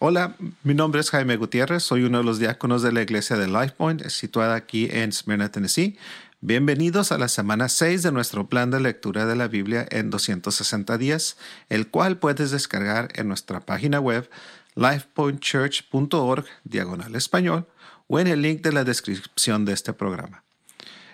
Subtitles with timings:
[0.00, 3.48] Hola, mi nombre es Jaime Gutiérrez, soy uno de los diáconos de la iglesia de
[3.48, 5.98] LifePoint, situada aquí en Smyrna, Tennessee.
[6.40, 10.98] Bienvenidos a la semana 6 de nuestro plan de lectura de la Biblia en 260
[10.98, 11.36] días,
[11.68, 14.30] el cual puedes descargar en nuestra página web
[14.76, 17.66] lifepointchurch.org diagonal español
[18.06, 20.44] o en el link de la descripción de este programa.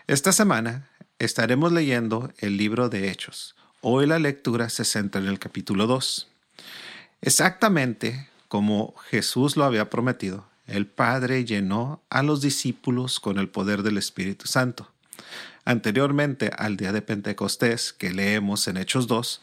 [0.08, 3.56] Esta semana estaremos leyendo el libro de Hechos.
[3.80, 6.28] Hoy la lectura se centra en el capítulo 2.
[7.22, 13.82] Exactamente como Jesús lo había prometido, el Padre llenó a los discípulos con el poder
[13.82, 14.92] del Espíritu Santo.
[15.64, 19.40] Anteriormente al día de Pentecostés que leemos en Hechos 2,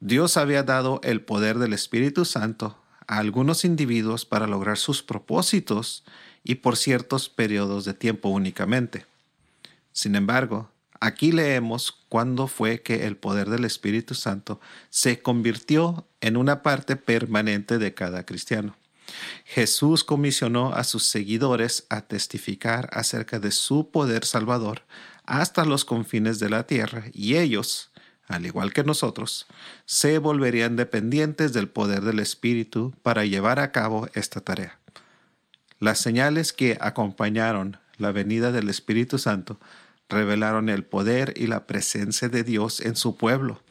[0.00, 6.02] Dios había dado el poder del Espíritu Santo a algunos individuos para lograr sus propósitos
[6.42, 9.04] y por ciertos periodos de tiempo únicamente.
[9.92, 10.70] Sin embargo,
[11.00, 14.60] aquí leemos cuándo fue que el poder del Espíritu Santo
[14.90, 18.76] se convirtió en una parte permanente de cada cristiano.
[19.44, 24.82] Jesús comisionó a sus seguidores a testificar acerca de su poder salvador
[25.24, 27.90] hasta los confines de la tierra y ellos,
[28.26, 29.46] al igual que nosotros,
[29.84, 34.78] se volverían dependientes del poder del Espíritu para llevar a cabo esta tarea.
[35.78, 39.58] Las señales que acompañaron la venida del Espíritu Santo
[40.08, 43.62] revelaron el poder y la presencia de Dios en su pueblo,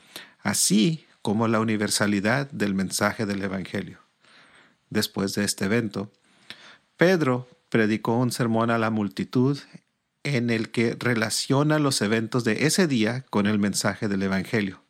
[0.42, 4.00] así como la universalidad del mensaje del Evangelio.
[4.90, 6.12] Después de este evento,
[6.98, 9.58] Pedro predicó un sermón a la multitud
[10.24, 14.82] en el que relaciona los eventos de ese día con el mensaje del Evangelio.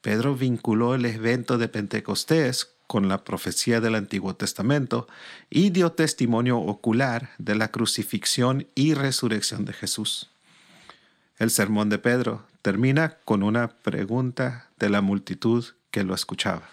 [0.00, 5.06] Pedro vinculó el evento de Pentecostés con la profecía del Antiguo Testamento
[5.48, 10.30] y dio testimonio ocular de la crucifixión y resurrección de Jesús.
[11.40, 16.68] El sermón de Pedro termina con una pregunta de la multitud que lo escuchaba.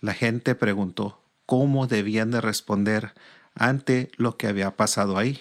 [0.00, 3.14] La gente preguntó cómo debían de responder
[3.54, 5.40] ante lo que había pasado ahí.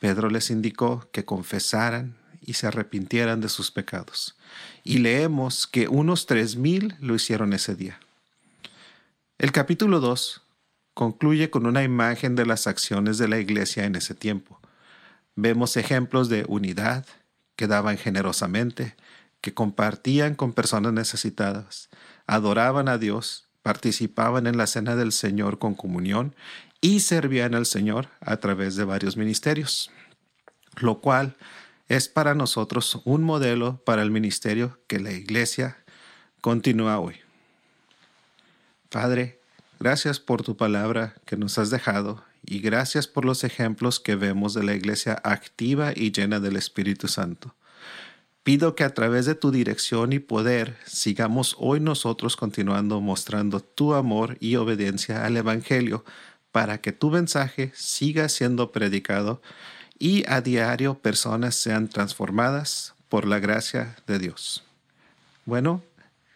[0.00, 4.36] Pedro les indicó que confesaran y se arrepintieran de sus pecados.
[4.82, 8.00] Y leemos que unos tres mil lo hicieron ese día.
[9.38, 10.42] El capítulo 2
[10.94, 14.58] concluye con una imagen de las acciones de la iglesia en ese tiempo.
[15.36, 17.06] Vemos ejemplos de unidad,
[17.60, 18.96] que daban generosamente,
[19.42, 21.90] que compartían con personas necesitadas,
[22.26, 26.34] adoraban a Dios, participaban en la cena del Señor con comunión
[26.80, 29.90] y servían al Señor a través de varios ministerios,
[30.78, 31.36] lo cual
[31.88, 35.84] es para nosotros un modelo para el ministerio que la Iglesia
[36.40, 37.16] continúa hoy.
[38.88, 39.38] Padre,
[39.78, 44.54] gracias por tu palabra que nos has dejado y gracias por los ejemplos que vemos
[44.54, 47.54] de la Iglesia activa y llena del Espíritu Santo.
[48.42, 53.94] Pido que a través de tu dirección y poder sigamos hoy nosotros continuando mostrando tu
[53.94, 56.04] amor y obediencia al Evangelio
[56.50, 59.42] para que tu mensaje siga siendo predicado
[59.98, 64.64] y a diario personas sean transformadas por la gracia de Dios.
[65.44, 65.82] Bueno,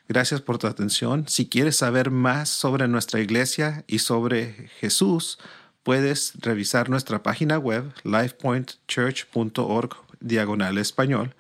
[0.06, 1.26] gracias por tu atención.
[1.28, 5.38] Si quieres saber más sobre nuestra iglesia y sobre Jesús,
[5.84, 11.36] puedes revisar nuestra página web lifepointchurch.org diagonal español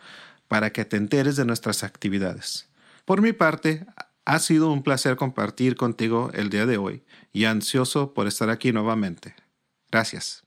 [0.46, 2.68] para que te enteres de nuestras actividades.
[3.04, 3.84] Por mi parte,
[4.24, 8.72] ha sido un placer compartir contigo el día de hoy y ansioso por estar aquí
[8.72, 9.34] nuevamente.
[9.90, 10.43] Gracias.